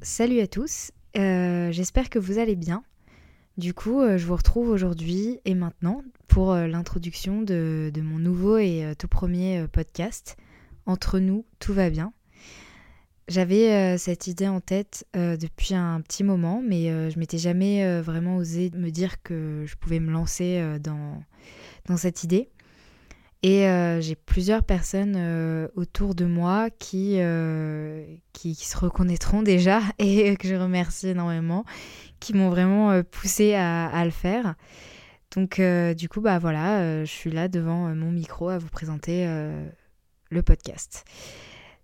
[0.00, 2.84] Salut à tous, euh, j'espère que vous allez bien.
[3.56, 8.58] Du coup, euh, je vous retrouve aujourd'hui et maintenant pour euh, l'introduction de, mon nouveau
[8.58, 10.36] et tout premier podcast.
[10.84, 12.12] Entre nous, tout va bien.
[13.26, 18.70] J'avais cette idée en tête depuis un petit moment, mais je m'étais jamais vraiment osé
[18.72, 22.50] me dire que je pouvais me lancer dans cette idée.
[23.46, 29.82] Et euh, j'ai plusieurs personnes euh, autour de moi qui, euh, qui, se reconnaîtront déjà
[30.00, 31.64] et que je remercie énormément,
[32.18, 34.56] qui m'ont vraiment poussé à, à, le faire.
[35.36, 35.60] Donc
[35.96, 39.28] du coup, bah voilà, je suis là devant mon micro à vous présenter
[40.30, 41.04] le podcast.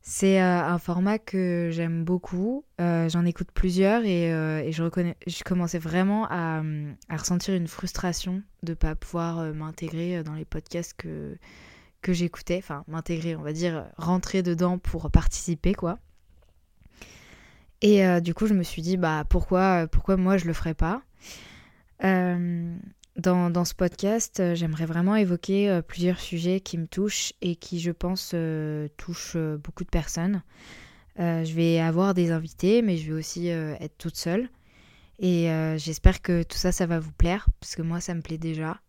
[0.05, 2.65] C'est un format que j'aime beaucoup.
[2.79, 6.61] J'en écoute plusieurs et, et, je, commençais vraiment à,
[7.09, 11.39] à ressentir une frustration de ne pas pouvoir m'intégrer dans les podcasts que,
[12.01, 12.59] que j'écoutais.
[12.59, 16.01] Enfin, m'intégrer, on va dire, rentrer dedans pour participer, quoi.
[17.81, 21.03] Et du coup, je me suis dit, bah pourquoi, pourquoi moi je le ferais pas?
[23.17, 28.35] Dans, ce podcast, j'aimerais vraiment évoquer plusieurs sujets qui me touchent et qui, je pense,
[28.97, 30.43] touchent beaucoup de personnes.
[31.19, 34.49] je vais avoir des invités, mais je vais aussi être toute seule.
[35.19, 38.39] Et j'espère que tout ça, ça va vous plaire, parce que moi, ça me plaît
[38.39, 38.81] déjà.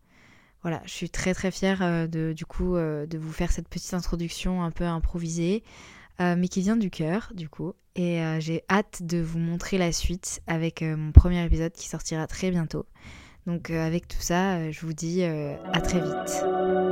[0.61, 4.63] Voilà, je suis très très fière de, du coup de vous faire cette petite introduction
[4.63, 5.63] un peu improvisée,
[6.19, 7.73] mais qui vient du cœur du coup.
[7.95, 12.49] Et j'ai hâte de vous montrer la suite avec mon premier épisode qui sortira très
[12.51, 12.85] bientôt.
[13.45, 16.82] Donc avec tout ça, je vous dis à très vite.